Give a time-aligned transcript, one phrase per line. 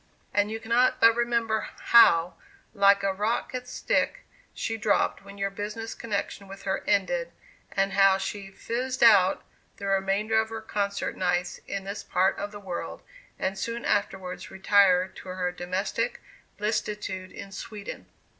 [0.33, 2.33] And you cannot but remember, how,
[2.73, 7.31] like a rocket stick she dropped, when your business connection with her ended,
[7.71, 9.43] and how she 'fizzed out'
[9.77, 13.03] the remainder of her concert nights in this part of the world,
[13.37, 16.19] and soon afterwards retired to her domestic
[16.57, 18.07] blissitude in Sweden.